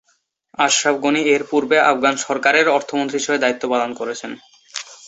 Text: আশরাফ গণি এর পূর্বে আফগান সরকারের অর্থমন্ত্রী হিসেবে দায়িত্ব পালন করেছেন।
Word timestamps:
আশরাফ 0.57 0.95
গণি 1.03 1.21
এর 1.33 1.43
পূর্বে 1.51 1.77
আফগান 1.91 2.15
সরকারের 2.25 2.67
অর্থমন্ত্রী 2.77 3.17
হিসেবে 3.19 3.41
দায়িত্ব 3.43 3.63
পালন 3.73 3.91
করেছেন। 3.99 4.31